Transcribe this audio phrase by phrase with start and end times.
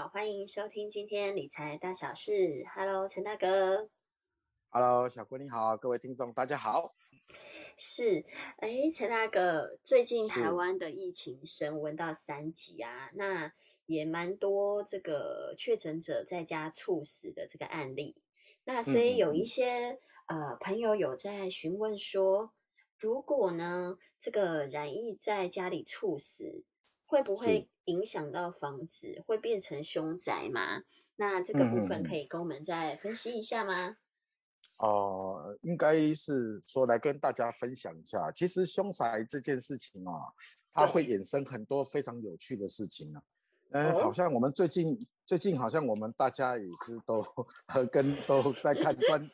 [0.00, 2.64] 好，欢迎收听今天理财大小事。
[2.74, 3.90] Hello，陈大哥。
[4.70, 6.94] Hello，小郭你好，各位听众大家好。
[7.76, 8.24] 是，
[8.56, 13.52] 哎，陈大哥，最近台湾的疫情升温到三级啊，那
[13.84, 18.16] 也蛮多这个确诊者在家猝死的这个案例。
[18.64, 19.98] 那所以有一嗯些
[20.28, 22.54] 呃朋友有在询问说，
[22.96, 26.64] 如果呢这个染疫在家里猝死，
[27.04, 30.82] 会不会影响到房子，会变成凶宅吗？
[31.16, 33.96] 那这个部分可以跟我们再分析一下吗？
[34.78, 40.12] 哦、应该是说来跟大家分享一下，其实凶宅这件事情啊，
[40.72, 43.22] 它会衍生很多非常有趣的事情啊。
[43.72, 44.98] 嗯，哦好像我们最近
[45.30, 47.22] 最近好像我们大家也是都
[47.68, 49.30] 和跟都在看关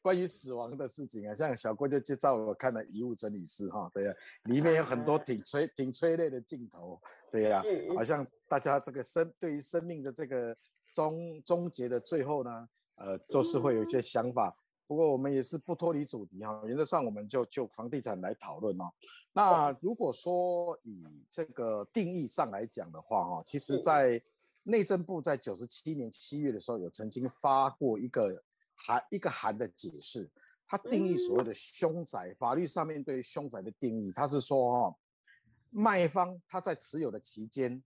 [0.00, 5.18] 关于死亡的事情啊，像小郭就介绍我看了《遗物整理师》哈，对呀、里面有很多啊。
[5.24, 7.00] 挺催挺催泪的镜头，
[7.32, 7.92] 对呀、是。
[7.96, 10.56] 好像大家这个生对于生命的这个
[10.92, 14.56] 终终结的最后呢，呃，就是会有一些想法。
[14.86, 18.84] 不过我们也是不脱离主题哈，原则上我们就就房地产来讨论哦。
[19.32, 24.22] 那如果说以这个定义上来讲的话哈，其实是在
[24.70, 28.42] 内政部在九十七年七月的时候有曾经发过一个
[28.74, 30.30] 函一个函的解释，
[30.66, 34.96] 它定义所谓的凶宅，法律上面对于凶宅的定义，它是说哈，
[35.70, 37.82] 卖方他在持有的期间，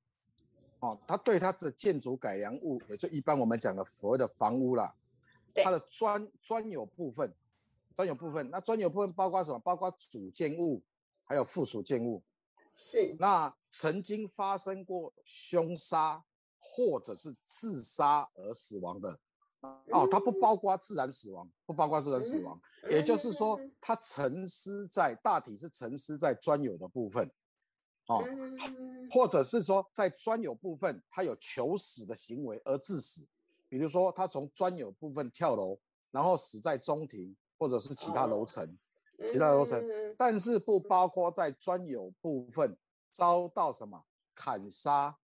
[0.80, 4.94] 哦，他对他的建筑改良物，也就一般我们讲的所谓的房屋啦，
[5.52, 7.32] 对它的专专有部分，
[7.96, 9.58] 专有部分，那专有部分包括什么？
[9.58, 10.82] 包括主建物，
[11.24, 12.22] 还有附属建物。
[12.76, 16.24] 是那曾经发生过凶杀
[16.76, 19.16] 或者是自杀而死亡的，
[19.92, 27.30] 哦，它不包括自然死亡，不包括自然死亡，也就是说嗯，它沉思在大体是沉思在专有的部分，
[28.08, 33.24] 哦，嗯或者是说在专有部分他有求死的行为而致死，
[33.68, 35.78] 比如说他从专有部分跳楼，
[36.10, 38.78] 然后死在中庭或者是其他楼哦层，
[39.24, 42.76] 其他楼层，嗯但是不包括在专有部分
[43.12, 44.04] 遭到什么
[44.34, 45.16] 砍杀，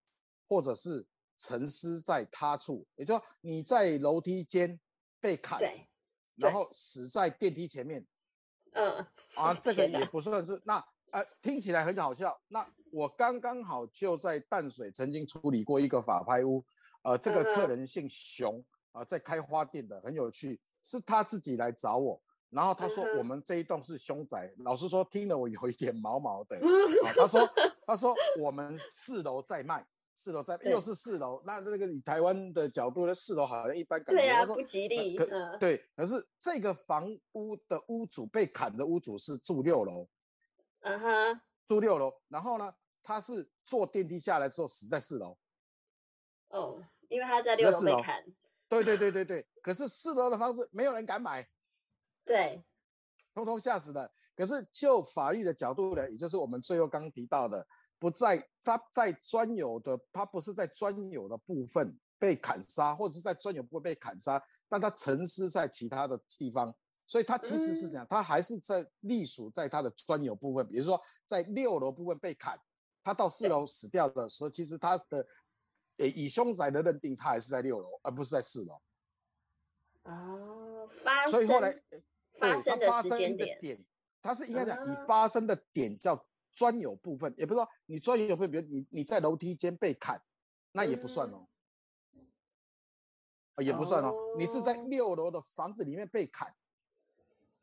[0.48, 1.06] 或者是
[1.40, 4.80] 沉尸在他处，也就是说你在楼梯间
[5.20, 5.88] 被砍，对，
[6.36, 8.06] 然后死在电梯前面，
[8.74, 9.04] 嗯
[9.36, 12.40] 啊， 这个也不算是那呃，听起来很好笑。
[12.50, 16.64] 那我刚刚好就在淡水曾经处理过一个法拍屋，
[17.04, 26.60] 呃，这个客人姓熊啊、在开花店的，很有趣，是他自己来找我，然后他说我们这一栋是凶宅，老实说听了我有一点毛毛的。
[27.16, 27.50] 他说
[27.88, 29.86] 他说我们四楼在卖，
[30.20, 34.22] 四楼在又是四楼，那这个以台湾的角度呢，四楼好像一般感觉。
[34.22, 40.10] 对啊，不吉呃利，可嗯对，可是这个房屋的屋主被砍的屋主是住六楼，
[40.82, 42.70] 嗯哼，住六楼，然后呢，
[43.02, 45.38] 他是坐电梯下来之后死在四楼。
[46.50, 48.22] 哦，因为他在六楼被砍，
[48.68, 51.48] 对对对对对，可是四楼的房子没有人敢买，
[52.26, 52.62] 对，
[53.34, 54.12] 通通吓死了。
[54.36, 57.66] 可是就法律的角度呢，也就是我们最后刚提到的，
[58.00, 66.74] 不在他在专有的，他不是在专有的部分被砍杀，或者是在专有部分被砍杀，但他沉思在其他的地方，
[67.06, 72.58] 所以他其实是这样，他还是在隶属在他的专有部分，比如说在六楼部分被砍，
[73.04, 75.28] 他到四楼死掉的时候，其实他的，
[75.98, 78.74] 诶以凶宅的认定，他还是在六楼，而不是在四楼。
[80.04, 81.76] 哦，发生所以后来
[82.40, 83.86] 发生的时发生间点，
[84.22, 86.16] 它是应该讲啊你发生的点叫
[86.60, 90.22] 专有部分，也不是说你专有部分，比如你你在楼梯间被砍，
[90.74, 91.48] 那也不算嗯哦，
[93.56, 96.54] 呃也不算哦，你是在哦六楼的房子里面被砍，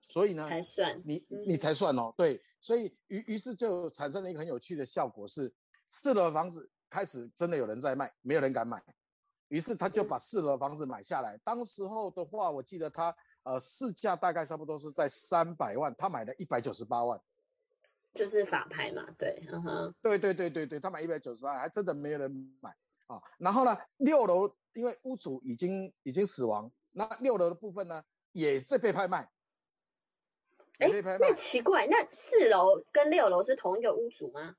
[0.01, 5.55] 所以呢，才算，你嗯你才算哦，对，所以于于是就产生了一个很有趣的效果是，
[5.91, 8.83] 四楼的房子开始真的有人在卖，没有人敢买，
[9.49, 11.37] 于是他就嗯把四楼的房子买下来。
[11.45, 17.21] 当时候的话，我记得他呃市价大概差不多是在三百万，他买了一百九十八万。
[18.17, 22.75] 就是法拍嘛，对，嗯哼，对对对对对，他买一百九十八，还真的没有人买
[23.07, 23.21] 啊。
[23.39, 28.03] 然后呢，六楼因为屋主已经已经死亡，那六楼的部分呢
[28.33, 29.31] 也在被拍卖，
[30.79, 31.35] 也哎被拍卖那。
[31.35, 34.57] 奇怪，那四楼跟六楼是同一个屋主吗？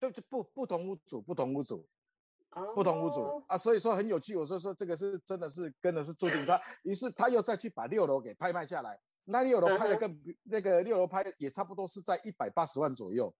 [0.00, 1.86] 对，就不不同屋主，不同屋主，
[2.50, 4.34] 哦，不同屋主啊，所以说很有趣。
[4.34, 8.98] 我就说这个是真的是跟的是注定他，于是他又再去把六楼给拍卖下来。
[9.24, 13.34] 那六楼拍的更比那个六楼拍也差不多是在一百八十万左右。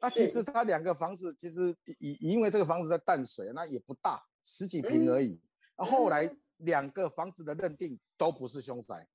[0.00, 5.40] 那其实他两个房子其实以以因为这个房子在淡水，那也不大，十几平而已。
[5.76, 9.08] 啊后来嗯两个房子的认定都不是凶宅，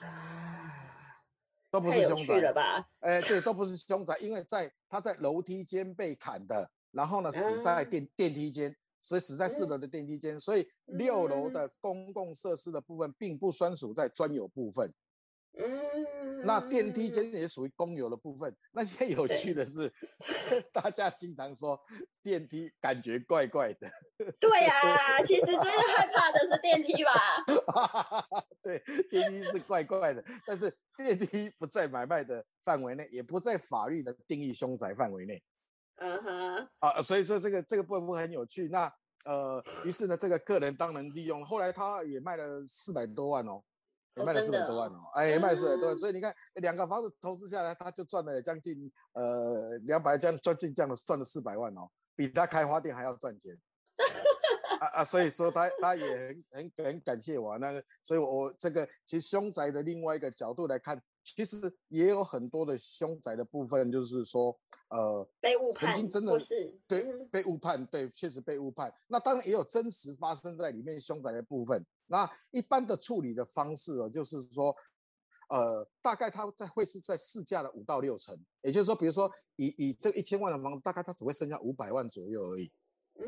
[0.00, 1.22] 啊，
[1.70, 2.86] 都不是凶宅了吧？
[2.98, 14.92] 哎，对，都不是凶宅，因为在他在楼梯间被砍的，然后呢死在嗯电电梯间，所以死在四楼的电梯间，所以六楼的公共设施的部分并不专属在专有部分。
[15.58, 18.56] 嗯，那电梯间也属于公有的部分。
[18.70, 19.92] 那现在有趣的是，
[20.72, 21.76] 大家经常说
[22.22, 23.90] 电梯感觉怪怪的。
[24.38, 27.10] 对呀，其实最害怕的是电梯吧？
[28.62, 28.80] 对，
[29.10, 35.42] 电梯是怪怪的，但是电梯不在买卖的范围内，也不在法律的定义凶宅范围内。
[36.00, 36.68] 嗯哼。
[36.80, 38.68] 啊，所以说这个这个部分很有趣。
[38.68, 38.92] 那
[39.24, 43.62] 呃，于是呢，这个客人当然利用，后来他也卖了四百多万哦。
[44.16, 53.56] 也卖了四百多万哦，哎，也卖四百多万，所以你看两个房子投资下来，他就赚了将近呃两百，将赚进这样的赚了四百万哦，比他开花店还要赚钱。
[54.80, 64.58] 啊啊，所以说他他也很很很感谢我那个，所以我这个其实凶宅的另外一个角度来看，其实也有很多的凶宅的部分，就是说
[64.88, 68.92] 呃被误判，曾经真的是对被误判，对，确实被误判。
[69.06, 71.84] 那当然也有真实发生在里面凶宅的部分。
[72.06, 74.74] 那一般的处理的方式哦，就是说，
[75.48, 82.68] 呃，大概它在会是在市价的五到六成，也就是说，比如说以以这一千万的房子，大概它只会剩下五百万左右而已，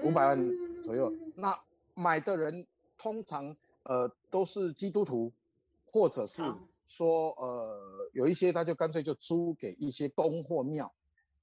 [0.03, 1.13] 五百万左右。
[1.37, 1.57] 那
[1.95, 2.67] 买的人
[2.99, 5.33] 通常呃都是基督徒，
[5.93, 6.43] 或者是
[6.87, 10.93] 说呃有一些他就干脆就租给一些公或庙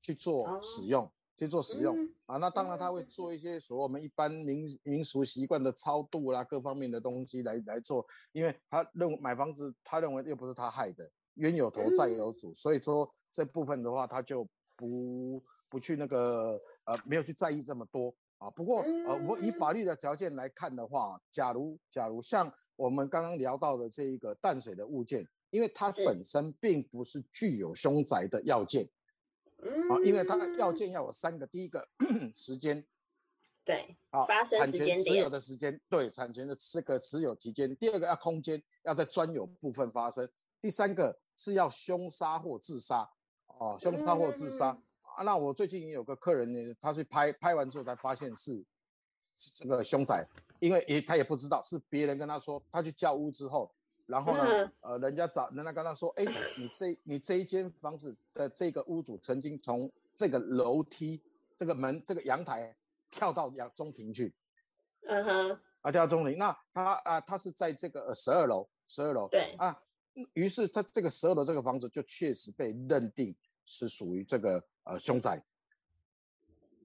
[0.02, 1.12] 去做使用。
[1.40, 1.96] 去做使用
[2.26, 3.34] 啊，那当然他会做。
[3.34, 14.46] 一些所谓我们一般民民俗习惯的超度啦，各方面的东西来来做，因为他认为买房子，他认为又不是他害的，冤有头债有主，所以说这部分的话，他就
[14.76, 18.50] 不不去那个呃没有去在意这么多啊。
[18.50, 28.90] 不过呃，我以法律的条件来看的话，假如假如像我们刚刚聊到的这一个淡水的物件，因为它本身并不是具有凶宅的要件。
[29.90, 31.86] 啊，因为它要件要有三个，第一个
[32.34, 32.82] 时间，
[33.66, 40.30] 对，啊，发生时间持有的时间，对，产权的这个持有期间，第二个要空间，要在专有部分发生，
[40.62, 43.06] 第三个是要凶杀或自杀，
[43.48, 44.82] 哦，凶杀或自杀
[45.20, 45.24] 啊。
[45.24, 48.64] 那我最近也有个客人呢，他去拍拍完之后才发现是
[49.38, 50.26] 这个凶宅，
[50.60, 53.70] 因为也他也不知道是别人跟他说，他去叫屋之后。
[54.06, 56.26] 然后呢，呃，人家找人家跟他说，哎，
[56.58, 61.22] 你这你这一间房子的这个屋主曾经从这个楼梯、
[61.56, 62.76] 这个门、这个阳台
[63.12, 64.34] 跳到阳中庭去，
[65.06, 69.80] 嗯哼，啊，跳到中庭，那他啊，他是在这个十二楼，十二楼，对，啊，
[70.34, 75.42] 于是他这个十二楼这个房子就确实被认定是属于这个呃凶宅，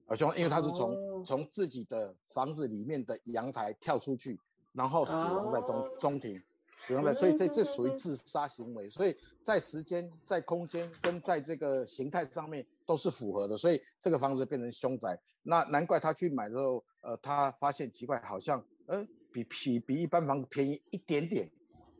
[0.07, 4.39] 呃凶，因为他是从从自己的房子里面的阳台跳出去，
[4.73, 6.41] 然后死亡在中中庭。
[6.77, 15.17] 死亡在，所以这这属于自杀行为，所以在时间、在空间跟在这个形态上面都是符合的，所以这个房子变成凶宅。
[15.43, 21.49] 那难怪他去买的时候，呃，他发现奇怪，好像，嗯，比比比一般房子便宜一点点，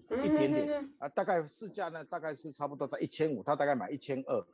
[0.09, 4.45] 一点点啊，大概市价呢，大概是差不多在一千五，他大概买一千二，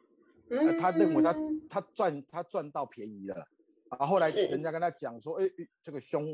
[0.80, 1.36] 他认为他
[1.70, 3.48] 他赚他赚到便宜了，
[3.98, 5.50] 然，后来人家跟他讲说，哎，
[5.82, 6.26] 这个凶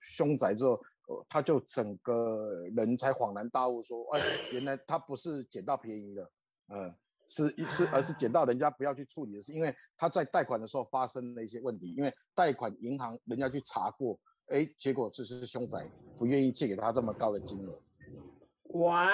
[0.00, 0.80] 凶宅之后。
[1.28, 4.20] 他就整个人才恍然大悟，说：“哎，
[4.52, 6.30] 原来他不是捡到便宜了，
[6.68, 6.94] 嗯，
[7.26, 14.16] 是是，而是捡到人家不要去处理的事，因为他在贷款的时候发生了一些问题，因为贷款银行人家去查过，
[14.50, 15.84] 哎，结果这是凶宅，
[16.16, 17.76] 不愿意借给他这么高的金额。
[18.78, 19.08] 哇，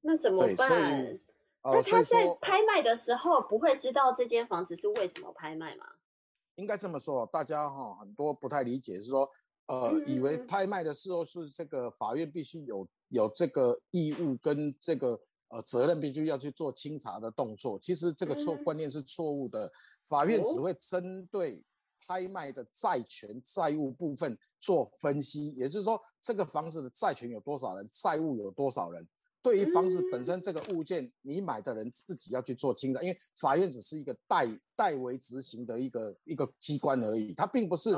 [0.00, 1.20] 那怎么办？
[1.72, 5.86] 那他在拍卖的时候不会知道这间房子是为什么拍卖吗？
[6.56, 9.28] 应该这么说，大家哈很多不太理解，是说。”
[9.68, 17.76] 呃，以为拍卖的时候是这个法院必须有有这个义务跟这个呃责任，必须要去做清查的动作。
[17.80, 19.68] 其实这个错观念是错误的，
[20.08, 21.60] 法院只会针对
[22.06, 29.04] 拍卖的债权债务部分做分析，也就是说，这个房子的债权有多少人，债务有多少人。
[29.46, 37.94] 对于房子本身这个物件，你买的人自己要去做清的，因为法院只是一个代代为执行的一个一个机关而已，它并不是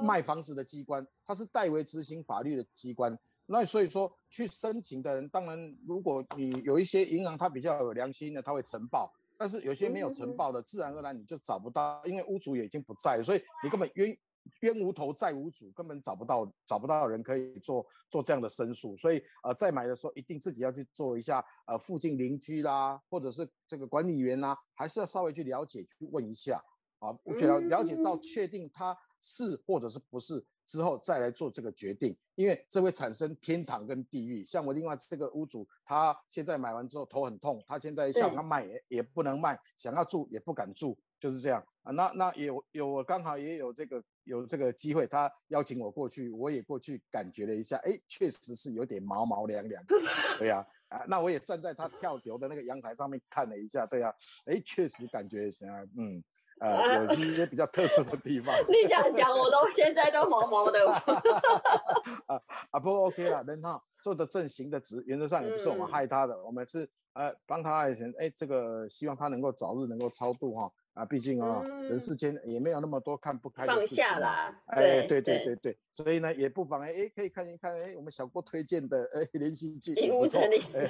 [0.00, 3.18] 卖房子的机关，它是代为执行法律的机关。
[3.46, 14.16] 那所以说，去申请的人，当然如果你有一些银行，它比较有良心的，它会呈报；但是有些没有呈报的，自然而然你就找不到，因为屋主也已经不在，所以你根本冤。
[14.60, 26.62] 冤无头债无主，根本找不到找不到人可以做做这样的申诉，所以呃，在买的时候一定自己要去做一下呃，附近邻居啦，或者是这个管理员呐，还是要稍微去了解去问一下
[26.98, 34.44] 啊，了了解到确定他是或者是不是之后再来做这个决定，因为这会产生天堂跟地狱。
[34.44, 40.96] 像我另外这个屋主，他现在买完之后头很痛，他现在想要卖也也不能卖，想要住也不敢住。
[41.22, 41.92] 就是这样啊。
[41.92, 49.82] 那那有有我刚好也有这个有这个机会，他邀请我过去，我也过去感觉了一下，哎，确实是有点毛毛凉凉，
[50.40, 54.12] 对呀，啊，那我也站在他跳流的那个阳台上面看了一下，对呀，
[54.46, 56.22] 哎，确实感觉怎样，嗯。
[56.60, 58.54] 呃，有一些比较特殊的地方。
[58.70, 60.78] 你这样讲，我都现在都毛毛的。
[62.26, 70.70] 啊啊，不 OK 了，人哈做的正行的直，原则上也不是我们害他的，我们是呃帮他一些，哎，这个希望他能够早日能够超度哈。
[70.94, 74.04] 啊，毕竟啊，人世间也没有那么多看不开的事情。
[74.04, 74.62] 放下啦。
[74.66, 79.94] 哎，对对对对，所以呢，也不妨哎哎，可以看一看哎，我们小郭推荐的哎连续剧。
[80.10, 80.86] 屋城历史。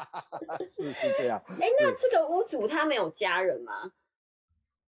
[0.68, 1.42] 是是这样。
[1.60, 3.92] 哎，那这个屋主他没有家人吗？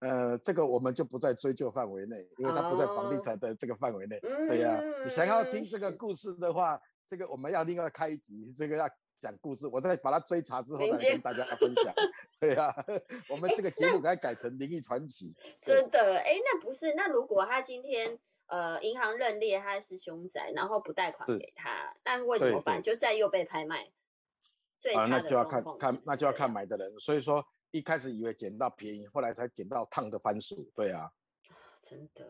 [0.01, 4.21] 呃，这个我们就不在追究范围内，因为他不在房地产的这个范围内。
[4.21, 11.95] 对呀，你想要听这个故事的话，这个我们要另外开一集，这个要讲故事，我再把它追查之后再跟大家分享。
[12.39, 12.75] 对呀，
[13.29, 15.35] 我们这个节目给它改成灵异传奇。
[15.63, 16.19] 真的？
[16.19, 16.95] 哎，那不是？
[16.95, 22.83] 那如果他今天呃银行认列他是凶宅，然后不贷款给他，那会怎么办？
[22.83, 23.91] 就再又被拍卖？
[24.97, 26.99] 啊，那就要看看，那就要看买的人。
[27.01, 27.45] 所以说。
[27.75, 30.71] 一开始以为捡到便宜，后来才捡到烫的番薯。
[30.77, 31.11] 对啊，
[31.83, 32.25] 真的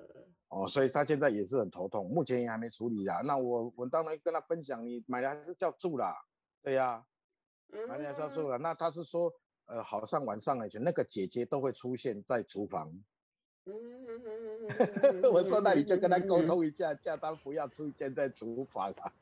[0.49, 3.21] 哦，所以他现在也是很头痛，目前也还没处理啊。
[3.23, 6.17] 那我我当然跟他分享，你买的还是叫住啦，
[6.64, 7.04] 对呀，
[7.87, 8.56] 买的还是要住啦。
[8.56, 9.30] 那他是说，
[9.66, 12.90] 呃，好像晚上以前那个姐姐都会出现在厨房。
[15.33, 19.12] 我说那你就跟他沟通一下，叫他不要出现在厨房啊。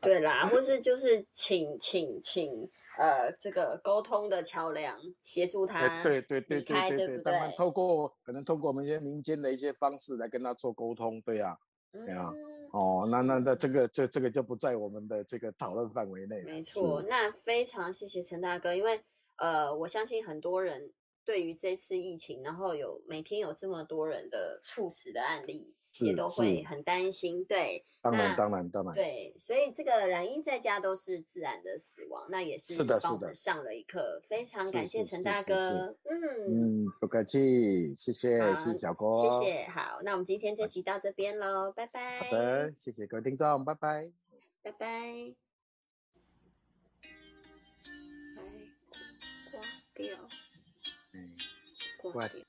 [0.00, 6.02] 对啦，或是就是请请请呃这个沟通的桥梁协助他。
[6.02, 11.58] 对对对对对对，他们透过可能透过我们一些民间的一些方式来跟他做沟通，对呀，
[11.90, 12.32] 对呀。
[12.76, 16.42] 哦，那那那这个这这个就不在我们的这个讨论范围内。
[16.42, 19.00] 没错，那非常谢谢陈大哥，因为
[19.36, 20.92] 呃我相信很多人。
[21.26, 27.44] 对于这次疫情，然后有每天有这么多人的猝死的案例，也都会很担心。
[27.44, 28.94] 对，当然当然当然。
[28.94, 34.20] 对，所以这个染疫在家都是自然的死亡，那也是帮我们上了一课。
[34.26, 35.96] 非常感谢陈大哥。
[36.04, 39.68] 嗯嗯，不客气，谢谢谢谢小郭，谢谢。
[39.68, 42.20] 好，那我们今天这集到这边喽，拜拜。
[42.20, 44.10] 好的，谢谢各位听众，拜拜，
[44.62, 44.86] 拜拜。
[44.86, 45.34] 来，
[49.52, 49.60] 挂
[49.94, 50.16] 掉。
[52.12, 52.45] 挂掉。